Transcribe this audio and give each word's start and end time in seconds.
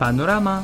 بانوراما 0.00 0.62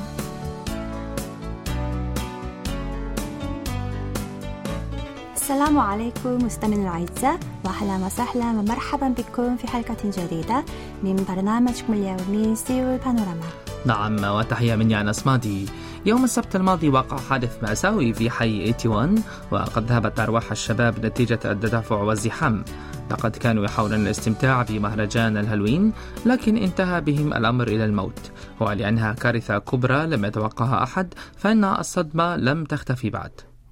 السلام 5.36 5.78
عليكم 5.78 6.44
مستمعينا 6.44 6.82
الأعزاء 6.82 7.38
وأهلا 7.64 8.06
وسهلا 8.06 8.50
ومرحبا 8.50 9.08
بكم 9.08 9.56
في 9.56 9.66
حلقة 9.66 9.96
جديدة 10.04 10.64
من 11.02 11.24
برنامجكم 11.28 11.92
اليومي 11.92 12.56
سيول 12.56 12.98
بانوراما 12.98 13.48
نعم 13.86 14.24
وتحية 14.24 14.74
مني 14.74 15.00
أنس 15.00 15.26
مادي 15.26 15.66
يوم 16.06 16.24
السبت 16.24 16.56
الماضي 16.56 16.88
وقع 16.88 17.16
حادث 17.16 17.62
مأساوي 17.62 18.12
في 18.12 18.30
حي 18.30 18.60
81 18.60 19.22
وقد 19.50 19.86
ذهبت 19.86 20.20
أرواح 20.20 20.50
الشباب 20.50 21.06
نتيجة 21.06 21.38
التدافع 21.44 21.96
والزحام. 21.96 22.64
لقد 23.10 23.36
كانوا 23.36 23.64
يحاولون 23.64 24.00
الاستمتاع 24.00 24.62
بمهرجان 24.62 25.36
الهالوين 25.36 25.92
لكن 26.26 26.56
انتهى 26.56 27.00
بهم 27.00 27.32
الأمر 27.32 27.68
إلى 27.68 27.84
الموت. 27.84 28.30
ولأنها 28.60 29.12
كارثة 29.12 29.58
كبرى 29.58 30.06
لم 30.06 30.24
يتوقعها 30.24 30.82
أحد 30.82 31.14
فإن 31.36 31.64
الصدمة 31.64 32.36
لم 32.36 32.64
تختفي 32.64 33.10
بعد. 33.10 33.30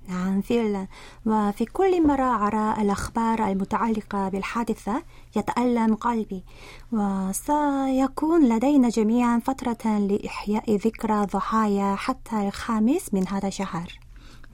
نعم 0.09 0.41
فعلا 0.41 0.87
وفي 1.27 1.65
كل 1.65 2.07
مرة 2.07 2.47
أرى 2.47 2.83
الأخبار 2.83 3.49
المتعلقة 3.49 4.29
بالحادثة 4.29 5.03
يتألم 5.37 5.95
قلبي 5.95 6.45
وسيكون 6.93 8.49
لدينا 8.49 8.89
جميعا 8.89 9.39
فترة 9.39 9.99
لإحياء 9.99 10.77
ذكرى 10.77 11.27
ضحايا 11.27 11.95
حتى 11.95 12.49
الخامس 12.49 13.15
من 13.15 13.29
هذا 13.29 13.49
الشهر. 13.49 14.06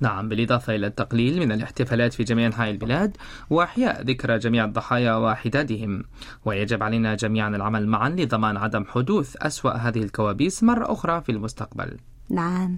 نعم 0.02 0.28
بالإضافة 0.28 0.74
إلى 0.74 0.86
التقليل 0.86 1.40
من 1.40 1.52
الاحتفالات 1.52 2.14
في 2.14 2.24
جميع 2.24 2.46
أنحاء 2.46 2.70
البلاد 2.70 3.16
وإحياء 3.50 4.02
ذكرى 4.02 4.38
جميع 4.38 4.64
الضحايا 4.64 5.14
وحدادهم 5.14 6.04
ويجب 6.44 6.82
علينا 6.82 7.14
جميعا 7.14 7.48
العمل 7.48 7.86
معا 7.86 8.08
لضمان 8.08 8.56
عدم 8.56 8.84
حدوث 8.84 9.36
أسوأ 9.36 9.72
هذه 9.72 10.02
الكوابيس 10.02 10.62
مرة 10.62 10.92
أخرى 10.92 11.20
في 11.20 11.32
المستقبل. 11.32 11.96
نعم. 12.30 12.76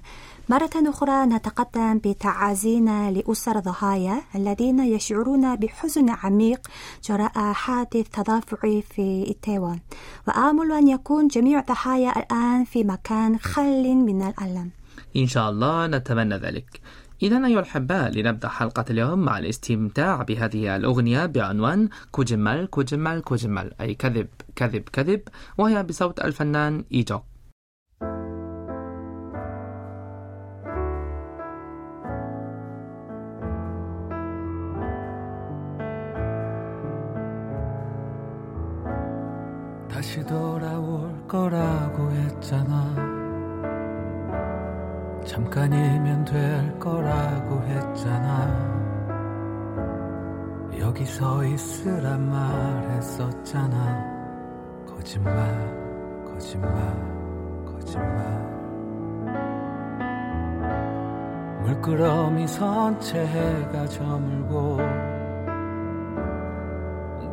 مرة 0.48 0.70
أخرى 0.76 1.26
نتقدم 1.26 1.98
بتعازينا 1.98 3.10
لأسر 3.10 3.58
الضحايا 3.58 4.22
الذين 4.34 4.80
يشعرون 4.80 5.56
بحزن 5.56 6.10
عميق 6.10 6.60
جراء 7.04 7.52
حادث 7.52 8.08
تدافعي 8.08 8.82
في 8.82 9.36
تايوان 9.42 9.78
وآمل 10.28 10.72
أن 10.72 10.88
يكون 10.88 11.28
جميع 11.28 11.60
الضحايا 11.60 12.18
الآن 12.18 12.64
في 12.64 12.84
مكان 12.84 13.38
خال 13.38 13.96
من 13.96 14.22
الألم. 14.22 14.70
إن 15.16 15.26
شاء 15.26 15.50
الله 15.50 15.86
نتمنى 15.86 16.36
ذلك. 16.36 16.80
إذا 17.24 17.46
أيها 17.46 17.60
الأحباء 17.60 18.10
لنبدأ 18.10 18.48
حلقة 18.48 18.84
اليوم 18.90 19.18
مع 19.18 19.38
الاستمتاع 19.38 20.22
بهذه 20.22 20.76
الأغنية 20.76 21.26
بعنوان 21.26 21.88
كوجمال 22.10 22.70
كوجمال 22.70 23.22
كوجمال 23.22 23.80
أي 23.80 23.94
كذب 23.94 24.28
كذب 24.56 24.82
كذب 24.92 25.20
وهي 25.58 25.82
بصوت 25.82 26.20
الفنان 26.20 26.84
إيجوك. 26.92 27.33
잠깐이면 45.24 46.24
될 46.24 46.78
거라고 46.78 47.62
했잖아. 47.62 48.74
여기 50.78 51.04
서 51.06 51.44
있으란 51.44 52.30
말했었잖아. 52.30 54.14
거짓말, 54.86 55.34
거짓말, 56.26 57.64
거짓말. 57.64 58.44
물끄러미 61.62 62.46
선체 62.46 63.26
해가 63.26 63.86
저물고 63.86 64.78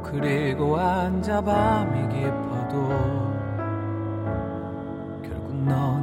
그리고 0.03 0.77
앉아 0.77 1.41
밤이 1.41 2.07
깊어도 2.09 2.89
결국 5.23 5.53
너 5.65 6.00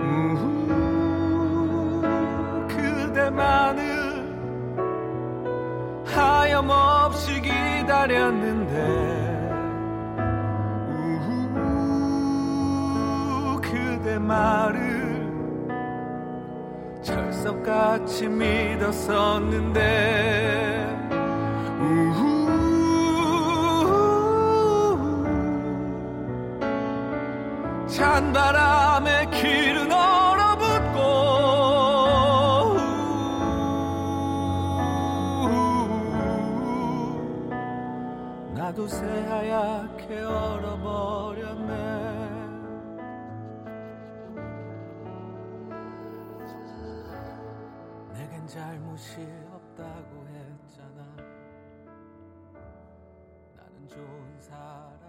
우후 0.00 0.42
그대만을 2.68 3.82
하염없이 6.06 7.40
기다렸는데. 7.40 8.72
우후 10.88 11.60
그대 13.60 14.18
말을 14.18 15.12
철석같이 17.02 18.28
믿었었는데 18.28 19.82
찬바람에 28.22 29.26
길은 29.30 29.90
얼어붙고 29.90 30.98
나도 38.54 38.86
새하얗게 38.86 40.22
얼어버렸네 40.22 41.72
내겐 48.12 48.46
잘못이 48.46 49.26
없다고 49.52 50.28
했잖아. 50.28 51.02
나는 53.56 53.88
좋은 53.88 54.40
사람 54.40 55.01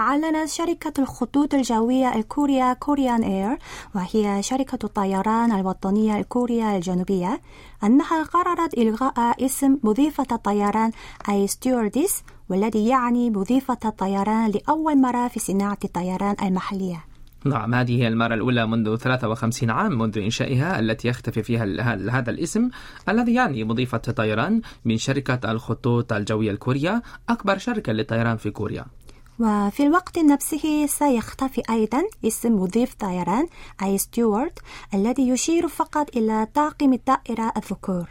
أعلنت 0.00 0.48
شركة 0.48 0.92
الخطوط 0.98 1.54
الجوية 1.54 2.14
الكوريا 2.14 2.72
كوريان 2.72 3.22
إير 3.22 3.58
وهي 3.94 4.42
شركة 4.42 4.78
الطيران 4.84 5.52
الوطنية 5.52 6.18
الكوريا 6.18 6.76
الجنوبية 6.76 7.40
أنها 7.84 8.22
قررت 8.22 8.74
إلغاء 8.78 9.44
اسم 9.44 9.78
مضيفة 9.82 10.26
الطيران 10.32 10.90
أي 11.28 11.46
ستيورديس 11.46 12.22
والذي 12.48 12.88
يعني 12.88 13.30
مضيفة 13.30 13.78
الطيران 13.84 14.50
لأول 14.50 15.00
مرة 15.00 15.28
في 15.28 15.40
صناعة 15.40 15.78
الطيران 15.84 16.36
المحلية. 16.42 17.04
نعم 17.44 17.74
هذه 17.74 18.02
هي 18.02 18.08
المرة 18.08 18.34
الأولى 18.34 18.66
منذ 18.66 18.96
53 18.96 19.70
عام 19.70 19.98
منذ 19.98 20.18
إنشائها 20.18 20.80
التي 20.80 21.08
يختفي 21.08 21.42
فيها 21.42 21.64
هذا 22.10 22.30
الاسم 22.30 22.70
الذي 23.08 23.34
يعني 23.34 23.64
مضيفة 23.64 23.98
طيران 23.98 24.60
من 24.84 24.98
شركة 24.98 25.52
الخطوط 25.52 26.12
الجوية 26.12 26.50
الكورية 26.50 27.02
أكبر 27.28 27.58
شركة 27.58 27.92
للطيران 27.92 28.36
في 28.36 28.50
كوريا. 28.50 28.84
وفي 29.40 29.82
الوقت 29.82 30.18
نفسه 30.18 30.86
سيختفي 30.86 31.62
أيضا 31.70 32.02
اسم 32.26 32.52
مضيف 32.52 32.94
طيران 32.94 33.46
أي 33.82 33.98
steward 33.98 34.52
الذي 34.94 35.28
يشير 35.28 35.68
فقط 35.68 36.16
إلى 36.16 36.46
طاقم 36.54 36.92
الطائرة 36.92 37.52
الذكور. 37.56 38.08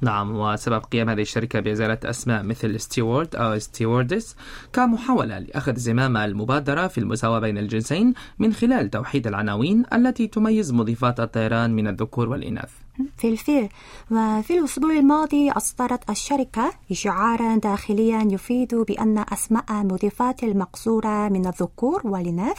نعم 0.00 0.36
وسبب 0.36 0.82
قيام 0.84 1.08
هذه 1.08 1.20
الشركة 1.20 1.60
بإزالة 1.60 1.98
أسماء 2.04 2.42
مثل 2.42 2.80
steward 2.80 3.36
أو 3.36 3.58
stewardess 3.58 4.36
كمحاولة 4.72 5.38
لأخذ 5.38 5.76
زمام 5.76 6.16
المبادرة 6.16 6.86
في 6.86 6.98
المساواة 6.98 7.38
بين 7.38 7.58
الجنسين 7.58 8.14
من 8.38 8.52
خلال 8.52 8.90
توحيد 8.90 9.26
العناوين 9.26 9.84
التي 9.92 10.26
تميز 10.26 10.72
مضيفات 10.72 11.20
الطيران 11.20 11.74
من 11.74 11.88
الذكور 11.88 12.28
والإناث. 12.28 12.81
بالفعل. 13.16 13.68
وفي 14.10 14.58
الأسبوع 14.58 14.90
الماضي 14.90 15.50
أصدرت 15.50 16.10
الشركة 16.10 16.72
إشعارا 16.90 17.56
داخليا 17.56 18.28
يفيد 18.30 18.74
بأن 18.74 19.24
أسماء 19.32 19.64
مضيفات 19.70 20.42
المقصورة 20.42 21.28
من 21.28 21.46
الذكور 21.46 22.00
والإناث 22.04 22.58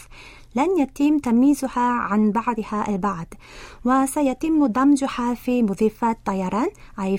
لن 0.55 0.77
يتم 0.79 1.19
تمييزها 1.19 1.81
عن 1.81 2.31
بعضها 2.31 2.85
البعض 2.89 3.25
وسيتم 3.85 4.65
دمجها 4.65 5.33
في 5.33 5.63
مضيفات 5.63 6.17
طيران 6.25 6.67
أي 6.99 7.17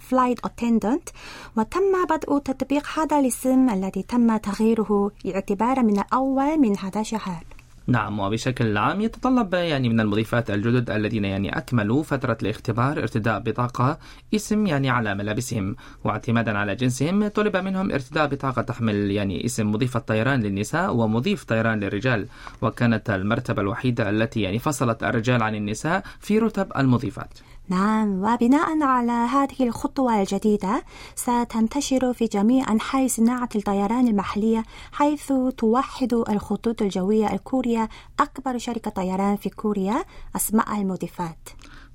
فلايت 0.00 0.44
أتندنت 0.44 1.08
وتم 1.56 2.04
بدء 2.10 2.38
تطبيق 2.38 2.86
هذا 2.98 3.18
الاسم 3.18 3.70
الذي 3.70 4.02
تم 4.02 4.36
تغييره 4.36 5.10
اعتبارا 5.26 5.82
من 5.82 5.98
الأول 5.98 6.58
من 6.58 6.78
هذا 6.78 7.00
الشهر 7.00 7.55
نعم 7.88 8.20
وبشكل 8.20 8.76
عام 8.76 9.00
يتطلب 9.00 9.54
يعني 9.54 9.88
من 9.88 10.00
المضيفات 10.00 10.50
الجدد 10.50 10.90
الذين 10.90 11.24
يعني 11.24 11.58
أكملوا 11.58 12.02
فترة 12.02 12.38
الاختبار 12.42 12.98
ارتداء 12.98 13.38
بطاقة 13.38 13.98
اسم 14.34 14.66
يعني 14.66 14.90
على 14.90 15.14
ملابسهم. 15.14 15.76
واعتمادا 16.04 16.58
على 16.58 16.74
جنسهم 16.74 17.28
طلب 17.28 17.56
منهم 17.56 17.92
ارتداء 17.92 18.26
بطاقة 18.26 18.62
تحمل 18.62 19.10
يعني 19.10 19.44
اسم 19.44 19.72
مضيف 19.72 19.96
الطيران 19.96 20.40
للنساء 20.40 20.94
ومضيف 20.94 21.44
طيران 21.44 21.80
للرجال. 21.80 22.26
وكانت 22.62 23.10
المرتبة 23.10 23.62
الوحيدة 23.62 24.10
التي 24.10 24.40
يعني 24.40 24.58
فصلت 24.58 25.02
الرجال 25.02 25.42
عن 25.42 25.54
النساء 25.54 26.02
في 26.20 26.38
رتب 26.38 26.72
المضيفات. 26.76 27.38
نعم 27.68 28.08
وبناء 28.22 28.82
على 28.82 29.12
هذه 29.12 29.68
الخطوة 29.68 30.20
الجديدة 30.20 30.84
ستنتشر 31.14 32.12
في 32.12 32.26
جميع 32.26 32.72
أنحاء 32.72 33.06
صناعة 33.06 33.48
الطيران 33.56 34.08
المحلية 34.08 34.62
حيث 34.92 35.32
توحد 35.58 36.14
الخطوط 36.14 36.82
الجوية 36.82 37.32
الكورية 37.32 37.88
أكبر 38.20 38.58
شركة 38.58 38.90
طيران 38.90 39.36
في 39.36 39.50
كوريا 39.50 40.04
أسماء 40.36 40.80
المضيفات. 40.80 41.48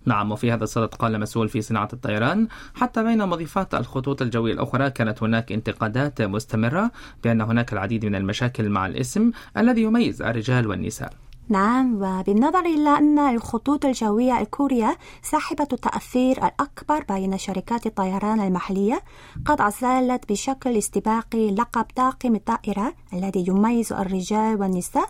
نعم 0.06 0.32
وفي 0.32 0.52
هذا 0.52 0.64
الصدد 0.64 0.96
قال 0.96 1.20
مسؤول 1.20 1.50
في 1.50 1.62
صناعة 1.62 1.90
الطيران 1.94 2.48
حتى 2.76 3.04
بين 3.04 3.28
مضيفات 3.28 3.74
الخطوط 3.74 4.22
الجوية 4.22 4.54
الأخرى 4.54 4.90
كانت 4.90 5.24
هناك 5.24 5.52
انتقادات 5.52 6.22
مستمرة 6.22 6.92
بأن 7.24 7.42
هناك 7.42 7.74
العديد 7.74 8.06
من 8.06 8.16
المشاكل 8.16 8.70
مع 8.70 8.88
الاسم 8.88 9.32
الذي 9.58 9.82
يميز 9.82 10.22
الرجال 10.22 10.68
والنساء. 10.68 11.14
نعم 11.52 11.96
وبالنظر 11.96 12.66
إلى 12.66 12.98
أن 12.98 13.20
الخطوط 13.20 13.86
الجوية 13.86 14.40
الكورية 14.40 14.98
صاحبة 15.24 15.68
التأثير 15.74 16.38
الأكبر 16.38 17.04
بين 17.10 17.38
شركات 17.38 17.86
الطيران 17.86 18.40
المحلية 18.40 19.02
قد 19.46 19.62
أزالت 19.62 20.32
بشكل 20.32 20.78
استباقي 20.78 21.52
لقب 21.52 21.86
طاقم 21.96 22.36
الطائرة 22.36 22.94
الذي 23.14 23.46
يميز 23.48 23.94
الرجال 23.94 24.62
والنساء. 24.62 25.10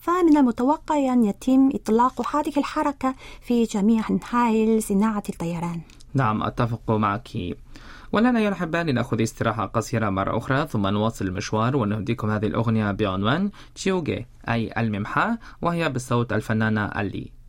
فمن 0.00 0.36
المتوقع 0.36 0.96
أن 1.12 1.24
يتم 1.24 1.70
إطلاق 1.74 2.36
هذه 2.36 2.52
الحركة 2.56 3.14
في 3.40 3.64
جميع 3.64 4.02
أنحاء 4.10 4.80
صناعة 4.80 5.22
الطيران. 5.28 5.80
نعم 6.14 6.42
أتفق 6.42 6.90
معك. 6.90 7.28
ولنا 8.12 8.40
يا 8.40 8.48
الأحباء 8.48 8.84
لنأخذ 8.84 9.22
استراحة 9.22 9.66
قصيرة 9.66 10.10
مرة 10.10 10.38
أخرى 10.38 10.66
ثم 10.66 10.86
نواصل 10.86 11.26
المشوار 11.26 11.76
ونهديكم 11.76 12.30
هذه 12.30 12.46
الأغنية 12.46 12.92
بعنوان 12.92 13.50
تشيوغي 13.74 14.26
أي 14.48 14.72
الممحى 14.78 15.36
وهي 15.62 15.88
بصوت 15.88 16.32
الفنانة 16.32 16.86
ألي. 16.86 17.41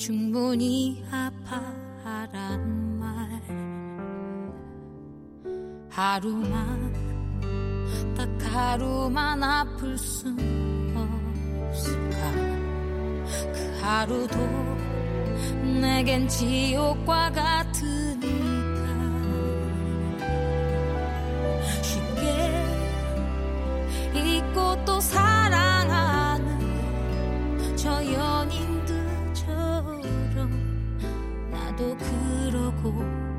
충분히 0.00 1.04
아파하란 1.10 2.98
말. 2.98 3.28
하루만 5.90 6.94
딱 8.16 8.26
하루만 8.50 9.42
아플 9.42 9.98
순 9.98 10.38
없을까? 10.96 12.32
그 13.52 13.78
하루도 13.82 14.36
내겐 15.82 16.26
지옥과 16.28 17.32
같으니까. 17.32 18.30
쉽게 21.82 22.24
잊고 24.14 24.82
또 24.86 24.98
사 24.98 25.29
苦 32.82 33.29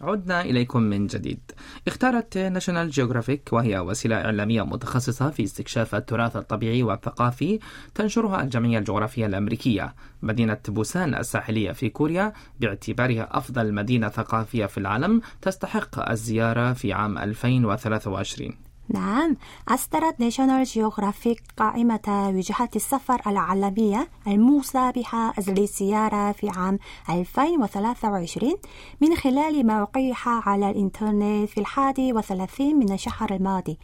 عدنا 0.00 0.40
إليكم 0.40 0.82
من 0.82 1.06
جديد. 1.06 1.40
اختارت 1.88 2.38
ناشونال 2.38 2.90
جيوغرافيك 2.90 3.48
وهي 3.52 3.78
وسيلة 3.78 4.16
إعلامية 4.16 4.62
متخصصة 4.62 5.30
في 5.30 5.42
استكشاف 5.42 5.94
التراث 5.94 6.36
الطبيعي 6.36 6.82
والثقافي 6.82 7.58
تنشرها 7.94 8.42
الجمعية 8.42 8.78
الجغرافية 8.78 9.26
الأمريكية. 9.26 9.94
مدينة 10.22 10.58
بوسان 10.68 11.14
الساحلية 11.14 11.72
في 11.72 11.88
كوريا 11.88 12.32
باعتبارها 12.60 13.28
أفضل 13.38 13.74
مدينة 13.74 14.08
ثقافية 14.08 14.66
في 14.66 14.78
العالم 14.78 15.20
تستحق 15.42 16.10
الزيارة 16.10 16.72
في 16.72 16.92
عام 16.92 17.18
2023 17.18 18.69
نعم. 18.94 19.36
أصدرت 19.68 20.20
ناشونال 20.20 20.64
جيوغرافيك 20.64 21.42
قائمة 21.56 22.32
وجهات 22.34 22.76
السفر 22.76 23.20
العالمية 23.26 24.08
الموصى 24.26 24.92
بها 24.92 25.34
للزيارة 25.48 26.32
في 26.32 26.48
عام 26.48 26.78
2023 27.08 28.54
من 29.00 29.16
خلال 29.16 29.66
موقعها 29.66 30.42
على 30.46 30.70
الإنترنت 30.70 31.48
في 31.48 31.60
الحادي 31.60 32.12
وثلاثين 32.12 32.78
من 32.78 32.92
الشهر 32.92 33.34
الماضي. 33.34 33.78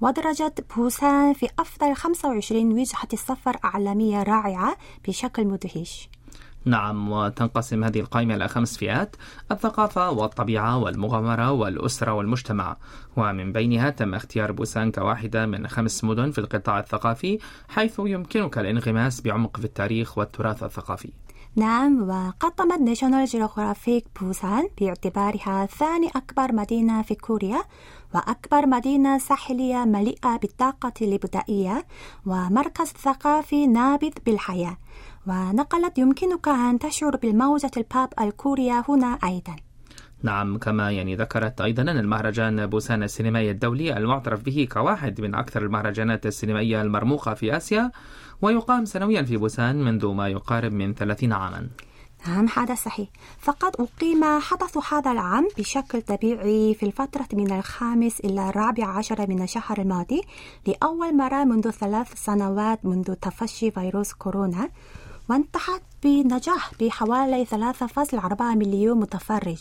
ودرجت 0.00 0.64
بوسان 0.76 1.32
في 1.32 1.48
أفضل 1.58 1.94
25 1.94 2.72
وجهة 2.72 3.08
السفر 3.12 3.56
عالمية 3.62 4.22
رائعة 4.22 4.76
بشكل 5.08 5.46
مدهش. 5.46 6.08
نعم 6.68 7.12
وتنقسم 7.12 7.84
هذه 7.84 8.00
القائمة 8.00 8.34
إلى 8.34 8.48
خمس 8.48 8.76
فئات 8.76 9.16
الثقافة 9.50 10.10
والطبيعة 10.10 10.78
والمغامرة 10.78 11.52
والأسرة 11.52 12.12
والمجتمع. 12.12 12.76
ومن 13.16 13.52
بينها 13.52 13.90
تم 13.90 14.14
اختيار 14.14 14.52
بوسان 14.52 14.92
كواحدة 14.92 15.46
من 15.46 15.68
خمس 15.68 16.04
مدن 16.04 16.30
في 16.30 16.38
القطاع 16.38 16.78
الثقافي 16.78 17.38
حيث 17.68 18.00
يمكنك 18.04 18.58
الانغماس 18.58 19.20
بعمق 19.20 19.56
في 19.56 19.64
التاريخ 19.64 20.18
والتراث 20.18 20.62
الثقافي. 20.62 21.12
نعم 21.56 22.02
وقدمت 22.02 22.80
ناشونال 22.80 23.24
جيوغرافيك 23.24 24.04
بوسان 24.20 24.68
باعتبارها 24.80 25.66
ثاني 25.66 26.08
أكبر 26.16 26.52
مدينة 26.52 27.02
في 27.02 27.14
كوريا 27.14 27.62
وأكبر 28.14 28.66
مدينة 28.66 29.18
ساحلية 29.18 29.84
مليئة 29.84 30.36
بالطاقة 30.36 30.92
الإبداعية 31.02 31.86
ومركز 32.26 32.86
ثقافي 32.86 33.66
نابض 33.66 34.12
بالحياة. 34.26 34.76
ونقلت 35.28 35.98
يمكنك 35.98 36.48
أن 36.48 36.78
تشعر 36.78 37.16
بالموجة 37.16 37.70
البوب 37.76 38.08
الكورية 38.20 38.84
هنا 38.88 39.18
أيضا. 39.24 39.56
نعم 40.22 40.58
كما 40.58 40.90
يعني 40.90 41.16
ذكرت 41.16 41.60
أيضا 41.60 41.82
أن 41.82 41.98
المهرجان 41.98 42.66
بوسان 42.66 43.02
السينمائي 43.02 43.50
الدولي 43.50 43.96
المعترف 43.96 44.42
به 44.42 44.68
كواحد 44.72 45.20
من 45.20 45.34
أكثر 45.34 45.62
المهرجانات 45.62 46.26
السينمائية 46.26 46.82
المرموقة 46.82 47.34
في 47.34 47.56
آسيا 47.56 47.90
ويقام 48.42 48.84
سنويا 48.84 49.22
في 49.22 49.36
بوسان 49.36 49.84
منذ 49.84 50.06
ما 50.06 50.28
يقارب 50.28 50.72
من 50.72 50.94
30 50.94 51.32
عاما. 51.32 51.68
نعم 52.26 52.46
هذا 52.56 52.74
صحيح. 52.74 53.08
فقد 53.38 53.72
أقيم 53.78 54.24
حدث 54.40 54.92
هذا 54.92 55.12
العام 55.12 55.48
بشكل 55.58 56.02
طبيعي 56.02 56.74
في 56.74 56.86
الفترة 56.86 57.28
من 57.32 57.52
الخامس 57.52 58.20
إلى 58.20 58.48
الرابع 58.48 58.86
عشر 58.86 59.26
من 59.28 59.42
الشهر 59.42 59.78
الماضي 59.78 60.22
لأول 60.66 61.16
مرة 61.16 61.44
منذ 61.44 61.70
ثلاث 61.70 62.24
سنوات 62.24 62.84
منذ 62.84 63.14
تفشي 63.14 63.70
فيروس 63.70 64.12
كورونا. 64.12 64.68
وانتهت 65.28 65.82
بنجاح 66.02 66.70
بحوالي 66.80 67.46
3.4 67.46 68.42
مليون 68.42 68.98
متفرج. 68.98 69.60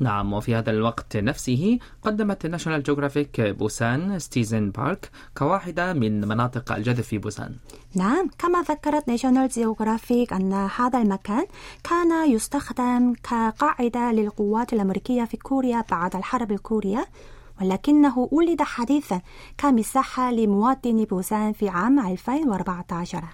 نعم 0.00 0.32
وفي 0.32 0.54
هذا 0.54 0.70
الوقت 0.70 1.16
نفسه 1.16 1.78
قدمت 2.02 2.46
ناشونال 2.46 2.82
جيوغرافيك 2.82 3.40
بوسان 3.40 4.18
ستيزن 4.18 4.70
بارك 4.70 5.10
كواحدة 5.38 5.92
من 5.92 6.28
مناطق 6.28 6.72
الجذب 6.72 7.00
في 7.00 7.18
بوسان. 7.18 7.56
نعم 7.94 8.30
كما 8.38 8.62
ذكرت 8.62 9.08
ناشونال 9.08 9.48
جيوغرافيك 9.48 10.32
أن 10.32 10.52
هذا 10.52 11.02
المكان 11.02 11.46
كان 11.84 12.30
يستخدم 12.30 13.14
كقاعدة 13.22 14.12
للقوات 14.12 14.72
الأمريكية 14.72 15.24
في 15.24 15.36
كوريا 15.36 15.84
بعد 15.90 16.16
الحرب 16.16 16.52
الكورية 16.52 17.06
ولكنه 17.60 18.28
ولد 18.32 18.62
حديثا 18.62 19.20
كمساحة 19.58 20.30
لمواطني 20.30 21.04
بوسان 21.04 21.52
في 21.52 21.68
عام 21.68 22.06
2014 22.06 23.24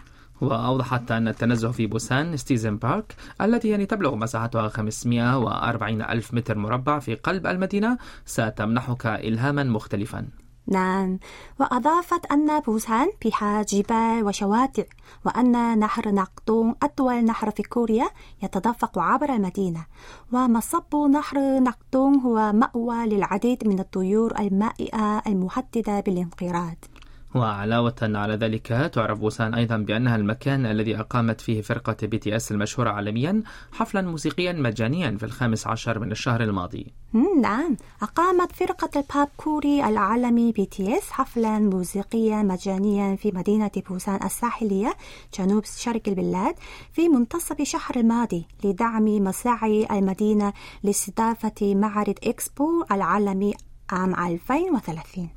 وأوضحت 0.45 1.11
أن 1.11 1.29
التنزه 1.29 1.71
في 1.71 1.87
بوسان 1.87 2.37
ستيزن 2.37 2.77
بارك 2.77 3.15
التي 3.41 3.69
يعني 3.69 3.87
تبلغ 3.87 4.15
مساحتها 4.15 4.69
540 4.69 6.03
ألف 6.03 6.35
متر 6.35 6.59
مربع 6.59 6.99
في 6.99 7.15
قلب 7.15 7.47
المدينة 7.47 7.99
ستمنحك 8.27 9.07
إلهاما 9.07 9.65
مختلفا. 9.65 10.27
نعم. 10.67 11.19
وأضافت 11.61 12.27
أن 12.27 12.61
بوسان 12.61 13.09
بها 13.25 13.63
جبال 13.63 14.25
وشواطئ 14.25 14.89
وأن 15.27 15.79
نهر 15.79 16.09
نقدون 16.09 16.75
أطول 16.83 17.25
نهر 17.25 17.51
في 17.51 17.63
كوريا 17.63 18.09
يتدفق 18.43 18.99
عبر 18.99 19.35
المدينة. 19.35 19.87
ومصب 20.33 20.97
نهر 21.11 21.63
نقدون 21.63 22.15
هو 22.21 22.53
مأوى 22.53 23.07
للعديد 23.07 23.69
من 23.69 23.81
الطيور 23.81 24.39
المائية 24.41 25.19
المهددة 25.27 26.01
بالانقراض. 26.01 26.77
وعلاوة 27.35 27.95
على 28.03 28.35
ذلك 28.35 28.91
تعرف 28.95 29.19
بوسان 29.19 29.55
أيضا 29.55 29.77
بأنها 29.77 30.17
المكان 30.17 30.67
الذي 30.67 31.01
أقامت 31.01 31.41
فيه 31.41 31.63
فرقة 31.63 31.97
BTS 32.03 32.53
المشهورة 32.53 32.91
عالميا 32.91 33.43
حفلا 33.73 34.03
موسيقيا 34.03 34.53
مجانيا 34.53 35.17
في 35.19 35.25
الخامس 35.27 35.67
عشر 35.67 35.99
من 35.99 36.13
الشهر 36.13 36.43
الماضي. 36.43 36.93
نعم. 37.43 37.77
أقامت 38.03 38.53
فرقة 38.53 38.91
البوب 38.97 39.29
الكوري 39.37 39.85
العالمي 39.85 40.53
BTS 40.53 41.11
حفلا 41.11 41.59
موسيقيا 41.59 42.43
مجانيا 42.43 43.17
في 43.17 43.33
مدينة 43.35 43.71
بوسان 43.89 44.19
الساحلية 44.25 44.95
جنوب 45.39 45.65
شرق 45.65 46.03
البلاد 46.09 46.55
في 46.93 47.09
منتصف 47.09 47.61
الشهر 47.61 47.97
الماضي 47.97 48.47
لدعم 48.65 49.05
مساعي 49.05 49.87
المدينة 49.91 50.53
لاستضافة 50.83 51.75
معرض 51.75 52.15
إكسبو 52.25 52.85
العالمي 52.93 53.55
عام 53.91 54.15
2030 54.15 55.29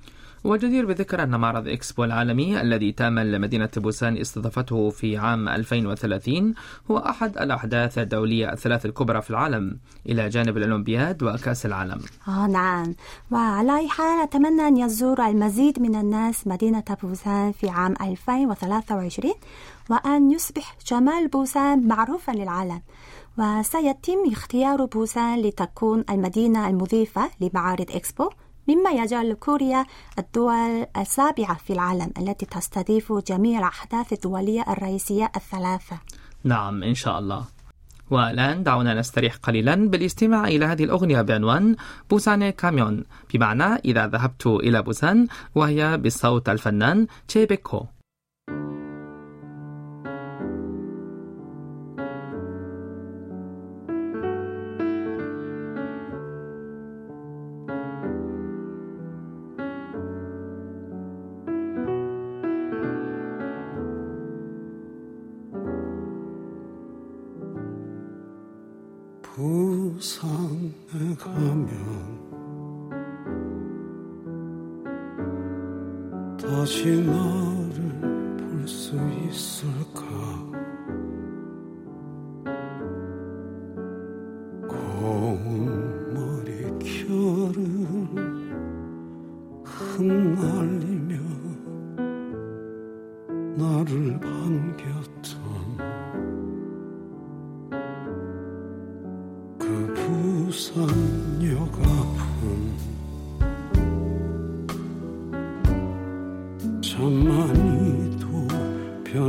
وجدير 0.43 0.85
بالذكر 0.85 1.23
أن 1.23 1.39
معرض 1.39 1.67
إكسبو 1.67 2.03
العالمي 2.03 2.61
الذي 2.61 2.91
تأمل 2.91 3.41
مدينة 3.41 3.69
بوسان 3.77 4.17
استضافته 4.17 4.89
في 4.89 5.17
عام 5.17 5.49
2030 5.49 6.53
هو 6.91 6.97
أحد 6.97 7.37
الأحداث 7.37 7.97
الدولية 7.97 8.53
الثلاث 8.53 8.85
الكبرى 8.85 9.21
في 9.21 9.29
العالم 9.29 9.79
إلى 10.05 10.29
جانب 10.29 10.57
الأولمبياد 10.57 11.23
وكأس 11.23 11.65
العالم. 11.65 11.99
آه 12.27 12.47
نعم. 12.47 12.95
وعلى 13.31 13.87
حال 13.89 14.23
أتمنى 14.23 14.67
أن 14.67 14.77
يزور 14.77 15.25
المزيد 15.27 15.79
من 15.79 15.95
الناس 15.95 16.47
مدينة 16.47 16.83
بوسان 17.03 17.51
في 17.51 17.69
عام 17.69 17.93
2023 18.01 19.33
وأن 19.89 20.31
يصبح 20.31 20.77
جمال 20.87 21.27
بوسان 21.27 21.87
معروفا 21.87 22.31
للعالم. 22.31 22.81
وسيتم 23.37 24.17
اختيار 24.31 24.85
بوسان 24.85 25.41
لتكون 25.41 26.03
المدينة 26.09 26.69
المضيفة 26.69 27.29
لمعارض 27.41 27.91
إكسبو. 27.91 28.29
مما 28.67 28.89
يجعل 28.89 29.33
كوريا 29.33 29.85
الدول 30.19 30.85
السابعة 30.97 31.57
في 31.57 31.73
العالم 31.73 32.11
التي 32.17 32.45
تستضيف 32.45 33.13
جميع 33.13 33.59
الأحداث 33.59 34.13
الدولية 34.13 34.65
الرئيسية 34.69 35.31
الثلاثة. 35.35 35.97
نعم 36.43 36.83
إن 36.83 36.93
شاء 36.93 37.19
الله. 37.19 37.43
والآن 38.11 38.63
دعونا 38.63 38.93
نستريح 38.93 39.35
قليلا 39.35 39.75
بالاستماع 39.75 40.47
إلى 40.47 40.65
هذه 40.65 40.83
الأغنية 40.83 41.21
بعنوان 41.21 41.75
بوسان 42.09 42.49
كاميون. 42.49 43.03
بمعنى 43.33 43.63
إذا 43.63 44.07
ذهبت 44.07 44.47
إلى 44.47 44.81
بوسان 44.81 45.27
وهي 45.55 45.97
بصوت 45.97 46.49
الفنان 46.49 47.07
تشي 47.27 47.45
다시 76.49 76.85
나를 77.01 77.99
볼 78.39 78.67
수 78.67 78.95
있을까 79.29 79.96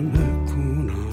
변했구나 0.08 1.07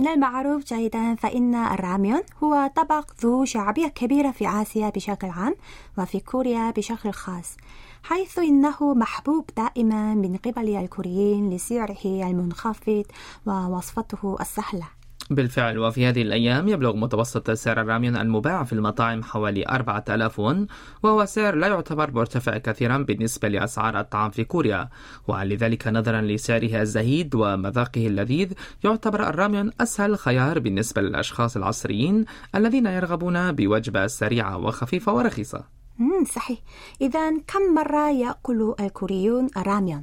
من 0.00 0.08
المعروف 0.08 0.64
جيدا 0.64 1.14
فإن 1.14 1.54
الراميون 1.54 2.20
هو 2.44 2.70
طبق 2.76 3.12
ذو 3.22 3.44
شعبية 3.44 3.88
كبيرة 3.88 4.30
في 4.30 4.48
آسيا 4.48 4.90
بشكل 4.90 5.26
عام 5.26 5.54
وفي 5.98 6.20
كوريا 6.20 6.70
بشكل 6.70 7.10
خاص 7.10 7.56
حيث 8.02 8.38
إنه 8.38 8.94
محبوب 8.94 9.50
دائما 9.56 10.14
من 10.14 10.36
قبل 10.36 10.76
الكوريين 10.76 11.50
لسعره 11.50 12.04
المنخفض 12.04 13.04
ووصفته 13.46 14.36
السهلة. 14.40 14.99
بالفعل. 15.30 15.78
وفي 15.78 16.06
هذه 16.06 16.22
الأيام 16.22 16.68
يبلغ 16.68 16.96
متوسط 16.96 17.50
سعر 17.50 17.80
الراميون 17.80 18.16
المباع 18.16 18.64
في 18.64 18.72
المطاعم 18.72 19.22
حوالي 19.22 19.64
4000 19.68 20.38
وون 20.38 20.66
وهو 21.02 21.24
سعر 21.24 21.54
لا 21.54 21.66
يعتبر 21.66 22.10
مرتفع 22.10 22.58
كثيرا 22.58 22.98
بالنسبة 22.98 23.48
لأسعار 23.48 24.00
الطعام 24.00 24.30
في 24.30 24.44
كوريا. 24.44 24.88
ولذلك 25.28 25.88
نظرا 25.88 26.20
لسعره 26.20 26.82
الزهيد 26.82 27.34
ومذاقه 27.34 28.06
اللذيذ 28.06 28.52
يعتبر 28.84 29.28
الراميون 29.28 29.70
أسهل 29.80 30.18
خيار 30.18 30.58
بالنسبة 30.58 31.02
للأشخاص 31.02 31.56
العصريين 31.56 32.24
الذين 32.54 32.86
يرغبون 32.86 33.52
بوجبة 33.52 34.06
سريعة 34.06 34.58
وخفيفة 34.58 35.12
ورخيصة. 35.14 35.79
مم 36.00 36.24
صحيح. 36.24 36.58
إذا 37.00 37.30
كم 37.30 37.74
مرة 37.74 38.10
يأكل 38.10 38.74
الكوريون 38.80 39.48
الراميون؟ 39.56 40.02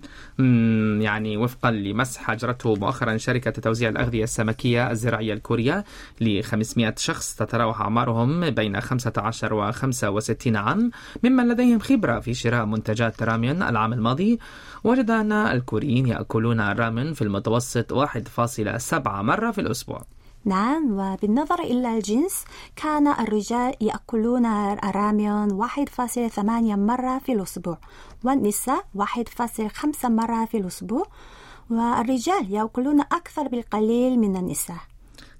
يعني 1.01 1.37
وفقا 1.37 1.71
لمسح 1.71 2.29
أجرته 2.29 2.75
مؤخرا 2.75 3.17
شركة 3.17 3.51
توزيع 3.51 3.89
الأغذية 3.89 4.23
السمكية 4.23 4.91
الزراعية 4.91 5.33
الكورية 5.33 5.85
ل 6.21 6.43
500 6.43 6.95
شخص 6.97 7.35
تتراوح 7.35 7.81
أعمارهم 7.81 8.49
بين 8.49 8.81
15 8.81 9.53
و 9.53 9.71
65 9.71 10.55
عام 10.55 10.91
ممن 11.23 11.47
لديهم 11.47 11.79
خبرة 11.79 12.19
في 12.19 12.33
شراء 12.33 12.65
منتجات 12.65 13.23
راميون 13.23 13.63
العام 13.63 13.93
الماضي. 13.93 14.39
وجد 14.83 15.11
أن 15.11 15.31
الكوريين 15.31 16.07
يأكلون 16.07 16.59
الراميون 16.59 17.13
في 17.13 17.21
المتوسط 17.21 17.93
1.7 17.93 19.07
مرة 19.07 19.51
في 19.51 19.61
الأسبوع. 19.61 20.01
نعم 20.47 20.99
وبالنظر 20.99 21.59
إلى 21.59 21.97
الجنس 21.97 22.45
كان 22.75 23.07
الرجال 23.07 23.73
يأكلون 23.81 24.45
الراميون 24.83 25.67
1.8 25.67 26.39
مرة 26.75 27.19
في 27.19 27.33
الأسبوع 27.33 27.77
والنساء 28.23 28.85
1.5 28.97 30.09
مرة 30.09 30.45
في 30.45 30.57
الأسبوع 30.57 31.05
والرجال 31.69 32.53
يأكلون 32.53 33.01
أكثر 33.01 33.47
بالقليل 33.47 34.19
من 34.19 34.35
النساء. 34.35 34.77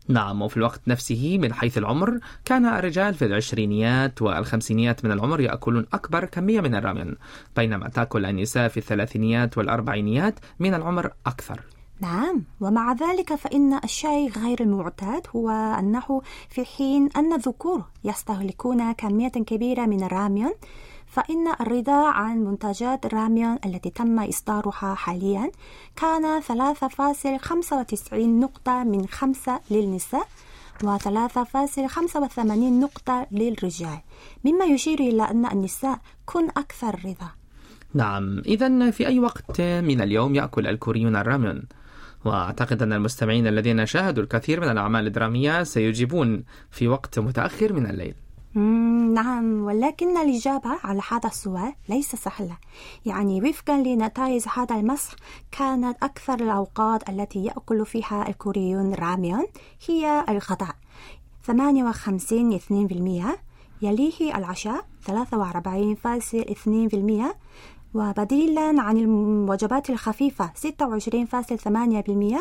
نعم 0.07 0.41
وفي 0.41 0.57
الوقت 0.57 0.81
نفسه 0.87 1.37
من 1.41 1.53
حيث 1.53 1.77
العمر 1.77 2.19
كان 2.45 2.65
الرجال 2.65 3.13
في 3.13 3.25
العشرينيات 3.25 4.21
والخمسينيات 4.21 5.05
من 5.05 5.11
العمر 5.11 5.41
يأكلون 5.41 5.85
أكبر 5.93 6.25
كمية 6.25 6.61
من 6.61 6.75
الراميون 6.75 7.15
بينما 7.55 7.89
تأكل 7.89 8.25
النساء 8.25 8.67
في 8.67 8.77
الثلاثينيات 8.77 9.57
والأربعينيات 9.57 10.39
من 10.59 10.73
العمر 10.73 11.11
أكثر. 11.25 11.76
نعم 12.01 12.43
ومع 12.61 12.93
ذلك 12.93 13.35
فإن 13.35 13.79
الشيء 13.83 14.31
غير 14.31 14.61
المعتاد 14.61 15.27
هو 15.35 15.49
أنه 15.79 16.21
في 16.49 16.65
حين 16.65 17.09
أن 17.17 17.33
الذكور 17.33 17.83
يستهلكون 18.03 18.91
كمية 18.91 19.27
كبيرة 19.29 19.85
من 19.85 20.03
الراميون 20.03 20.53
فإن 21.07 21.47
الرضا 21.61 22.07
عن 22.07 22.37
منتجات 22.37 23.05
الراميون 23.05 23.57
التي 23.65 23.89
تم 23.89 24.19
إصدارها 24.19 24.95
حاليا 24.95 25.51
كان 25.95 26.41
3.95 26.41 28.13
نقطة 28.13 28.83
من 28.83 29.07
خمسة 29.07 29.59
للنساء 29.71 30.27
و 30.83 30.97
3.85 30.97 31.09
نقطة 32.55 33.27
للرجال 33.31 33.99
مما 34.45 34.65
يشير 34.65 34.99
إلى 34.99 35.23
أن 35.23 35.45
النساء 35.45 35.99
كن 36.25 36.49
أكثر 36.49 36.99
رضا. 37.05 37.29
نعم 37.93 38.39
إذا 38.39 38.91
في 38.91 39.07
أي 39.07 39.19
وقت 39.19 39.61
من 39.61 40.01
اليوم 40.01 40.35
يأكل 40.35 40.67
الكوريون 40.67 41.15
الراميون؟ 41.15 41.63
وأعتقد 42.25 42.81
أن 42.81 42.93
المستمعين 42.93 43.47
الذين 43.47 43.85
شاهدوا 43.85 44.23
الكثير 44.23 44.61
من 44.61 44.69
الأعمال 44.69 45.07
الدرامية 45.07 45.63
سيجيبون 45.63 46.43
في 46.71 46.87
وقت 46.87 47.19
متأخر 47.19 47.73
من 47.73 47.85
الليل. 47.85 48.13
نعم 49.13 49.63
ولكن 49.63 50.17
الإجابة 50.17 50.69
على 50.83 51.01
هذا 51.11 51.29
السؤال 51.29 51.73
ليس 51.89 52.15
سهلة. 52.15 52.57
يعني 53.05 53.41
وفقا 53.41 53.77
لنتائج 53.77 54.45
هذا 54.55 54.75
المسح 54.75 55.15
كانت 55.51 56.03
أكثر 56.03 56.33
الأوقات 56.33 57.09
التي 57.09 57.45
يأكل 57.45 57.85
فيها 57.85 58.29
الكوريون 58.29 58.93
راميون 58.93 59.45
هي 59.87 60.25
الغداء. 60.29 60.75
58.2% 61.47 61.51
يليه 63.81 64.37
العشاء 64.37 64.85
43.2% 65.07 65.11
وبديلا 67.93 68.75
عن 68.81 68.97
الوجبات 68.97 69.89
الخفيفة 69.89 70.51
26.8% 70.67 72.37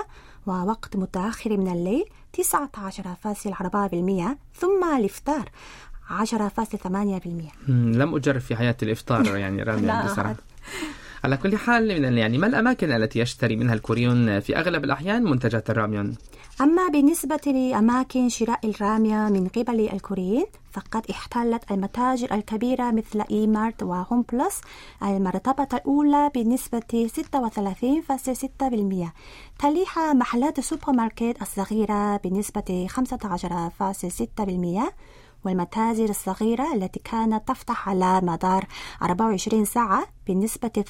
ووقت 0.46 0.96
متأخر 0.96 1.56
من 1.56 1.68
الليل 1.72 2.04
19.4% 2.40 2.46
ثم 4.60 4.84
الإفطار 4.96 5.50
10.8% 6.08 6.88
مم، 7.68 7.92
لم 7.94 8.14
أجرب 8.14 8.40
في 8.40 8.56
حياتي 8.56 8.84
الإفطار 8.86 9.36
يعني 9.36 9.62
راميون 9.62 9.86
لا 9.96 10.06
بصراحة. 10.06 10.36
على 11.24 11.36
كل 11.36 11.56
حال 11.56 12.18
يعني 12.18 12.38
ما 12.38 12.46
الأماكن 12.46 12.92
التي 12.92 13.18
يشتري 13.18 13.56
منها 13.56 13.74
الكوريون 13.74 14.40
في 14.40 14.56
أغلب 14.56 14.84
الأحيان 14.84 15.24
منتجات 15.24 15.70
الراميون؟ 15.70 16.14
أما 16.60 16.88
بالنسبة 16.88 17.40
لأماكن 17.46 18.28
شراء 18.28 18.70
الراميون 18.70 19.28
من 19.28 19.48
قبل 19.48 19.88
الكوريين 19.92 20.46
فقد 20.72 21.02
احتلت 21.10 21.70
المتاجر 21.70 22.34
الكبيرة 22.34 22.90
مثل 22.90 23.22
E-Mart 23.30 23.82
و 23.82 24.24
Homeplus 24.32 24.60
المرتبة 25.02 25.68
الأولى 25.72 26.30
بنسبة 26.34 27.08
36.6% 27.08 27.12
تليها 29.58 30.12
محلات 30.12 30.58
السوبر 30.58 30.92
ماركت 30.92 31.36
الصغيرة 31.42 32.16
بنسبة 32.16 32.86
15.6% 32.90 34.92
والمتاجر 35.46 36.08
الصغيرة 36.10 36.74
التي 36.74 37.00
كانت 37.04 37.48
تفتح 37.48 37.88
على 37.88 38.20
مدار 38.22 38.64
24 39.02 39.64
ساعة 39.64 40.06
بنسبة 40.26 40.84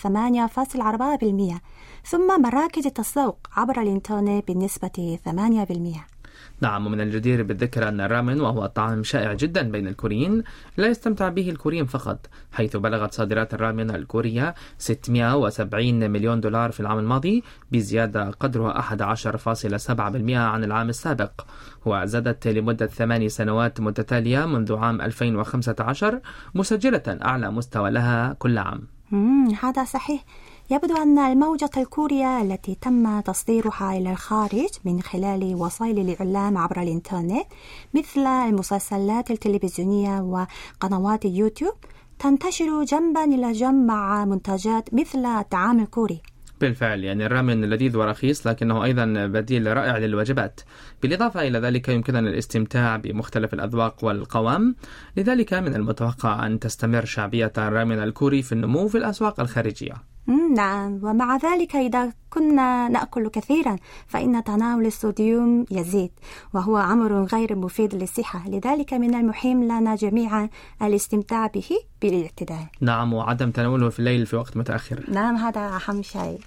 8.4% 1.53 1.61
ثم 2.05 2.43
مراكز 2.43 2.87
التسوق 2.87 3.39
عبر 3.57 3.81
الإنترنت 3.81 4.49
بنسبة 4.49 5.19
8%. 5.27 6.16
نعم 6.61 6.87
ومن 6.87 7.01
الجدير 7.01 7.43
بالذكر 7.43 7.89
أن 7.89 8.01
الرامن 8.01 8.41
وهو 8.41 8.67
طعام 8.67 9.03
شائع 9.03 9.33
جدا 9.33 9.71
بين 9.71 9.89
الكوريين 9.89 10.43
لا 10.77 10.87
يستمتع 10.87 11.29
به 11.29 11.51
الكوريين 11.51 11.87
فقط 11.87 12.27
حيث 12.53 12.77
بلغت 12.77 13.15
صادرات 13.15 13.55
الرامن 13.55 13.91
الكورية 13.91 14.55
670 14.79 16.11
مليون 16.11 16.41
دولار 16.41 16.73
في 16.73 16.81
العام 16.81 16.99
الماضي 16.99 17.43
بزيادة 17.73 18.31
قدرها 18.31 18.81
11.7% 18.81 20.31
عن 20.31 20.65
العام 20.65 20.89
السابق 20.89 21.33
وزادت 21.85 22.49
لمدة 22.49 22.87
ثماني 22.87 23.29
سنوات 23.29 23.81
متتالية 23.81 24.47
منذ 24.47 24.77
عام 24.77 25.01
2015 25.01 26.21
مسجلة 26.55 27.03
أعلى 27.09 27.51
مستوى 27.51 27.91
لها 27.91 28.33
كل 28.33 28.59
عام. 28.59 28.83
هذا 29.63 29.85
صحيح. 29.85 30.25
يبدو 30.71 30.97
أن 30.97 31.19
الموجة 31.19 31.71
الكورية 31.77 32.43
التي 32.43 32.75
تم 32.75 33.21
تصديرها 33.21 33.99
إلى 33.99 34.11
الخارج 34.11 34.69
من 34.85 35.03
خلال 35.03 35.55
وسائل 35.55 35.99
الإعلام 35.99 36.59
عبر 36.59 36.83
الإنترنت 36.83 37.47
مثل 37.95 38.21
المسلسلات 38.21 39.31
التلفزيونية 39.31 40.21
وقنوات 40.21 41.25
اليوتيوب 41.25 41.75
تنتشر 42.19 42.85
جنبا 42.85 43.25
إلى 43.25 43.53
جنب 43.53 43.87
مع 43.87 44.25
منتجات 44.25 44.95
مثل 44.95 45.27
الطعام 45.27 45.81
الكوري. 45.81 46.21
بالفعل 46.61 47.05
يعني 47.05 47.27
الرامن 47.27 47.65
لذيذ 47.65 47.97
ورخيص 47.97 48.47
لكنه 48.47 48.85
أيضا 48.85 49.05
بديل 49.27 49.77
رائع 49.77 49.99
للوجبات 49.99 50.61
بالإضافة 51.03 51.49
إلى 51.49 51.59
ذلك 51.59 51.89
يمكننا 51.89 52.29
الاستمتاع 52.31 52.97
بمختلف 52.97 53.55
الأذواق 53.55 54.05
والقوام. 54.05 54.75
لذلك 55.17 55.55
من 55.55 55.75
المتوقع 55.75 56.47
أن 56.47 56.59
تستمر 56.59 57.05
شعبية 57.05 57.53
الرامن 57.59 58.03
الكوري 58.03 58.43
في 58.43 58.53
النمو 58.53 58.89
في 58.89 58.99
الأسواق 58.99 59.41
الخارجية. 59.41 60.16
نعم. 60.55 61.01
ومع 61.03 61.37
ذلك 61.37 61.77
إذا 61.77 62.13
كنا 62.31 62.89
نأكل 62.89 63.29
كثيرا 63.29 63.77
فإن 64.07 64.45
تناول 64.45 64.87
الصوديوم 64.87 65.67
يزيد 65.71 66.11
وهو 66.55 66.79
أمر 66.79 67.25
غير 67.25 67.57
مفيد 67.57 67.95
للصحة. 67.95 68.49
لذلك 68.49 68.95
من 68.95 69.15
المهم 69.15 69.65
لنا 69.65 69.95
جميعا 69.95 70.49
الاستمتاع 70.83 71.47
به 71.47 71.69
بالاعتدال. 72.03 72.67
نعم 72.81 73.13
وعدم 73.13 73.51
تناوله 73.51 73.89
في 73.89 73.99
الليل 73.99 74.27
في 74.27 74.37
وقت 74.37 74.57
متأخر. 74.57 75.05
نعم 75.09 75.37
هذا 75.37 75.61
أهم 75.61 76.03
شيء. 76.03 76.39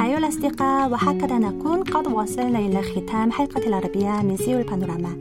أيها 0.00 0.18
الأصدقاء 0.18 0.90
وهكذا 0.90 1.38
نكون 1.38 1.82
قد 1.82 2.06
وصلنا 2.06 2.58
إلى 2.58 2.82
ختام 2.82 3.32
حلقة 3.32 3.66
العربية 3.66 4.22
من 4.22 4.36
سيول 4.36 4.62
بانوراما. 4.62 5.16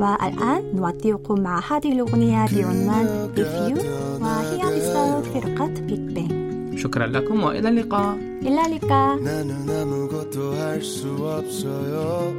والآن 0.00 0.62
نودعكم 0.74 1.40
مع 1.40 1.60
هذه 1.70 1.92
الأغنية 1.92 2.46
بعنوان 2.54 3.30
With 3.36 3.70
You 3.70 3.82
وهي 4.22 4.58
بصوت 4.58 5.24
فرقة 5.34 5.66
بيج 5.66 6.00
بانج 6.14 6.78
شكرا 6.78 7.06
لكم 7.06 7.42
وإلى 7.44 7.68
اللقاء 7.68 8.16
إلى 8.42 8.60
اللقاء 8.66 9.16
나는 9.20 9.70
아무것도 9.70 10.52
할 10.54 10.82
수 10.82 11.08
없어요. 11.20 12.32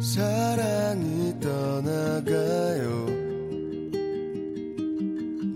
사랑이 0.00 1.34
떠나가요. 1.40 3.06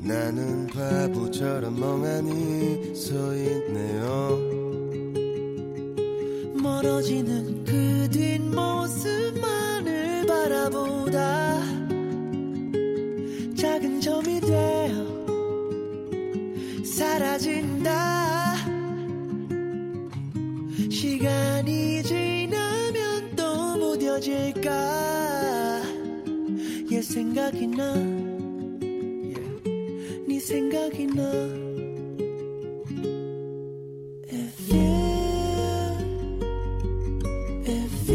나는 0.03 0.67
바보처럼 0.67 1.79
멍하니 1.81 2.95
서 2.95 3.15
있네요. 3.35 4.39
멀어지는 6.63 7.56
생각이 27.18 27.66
나. 27.66 27.84
Yeah. 27.96 29.42
네 30.28 30.40
생각이 30.40 31.08
나. 31.08 31.24
You 34.70 34.84
If 37.66 38.12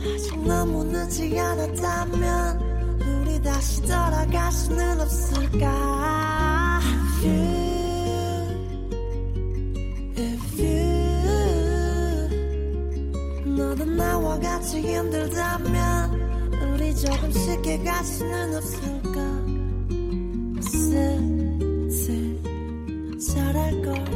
아직 0.00 0.40
너무 0.42 0.84
늦지 0.84 1.38
않았다면 1.38 3.02
우리 3.02 3.42
다시 3.42 3.82
돌아갈 3.82 4.50
수는 4.50 4.98
없을까 4.98 6.80
같이 14.40 14.80
힘들다면 14.80 16.10
우리 16.74 16.94
조금 16.94 17.30
쉽게 17.32 17.78
갈 17.82 18.04
수는 18.04 18.56
없을까? 18.56 19.20
쓸쓸 20.60 22.38
쌀할 23.18 23.82
걸 23.82 24.15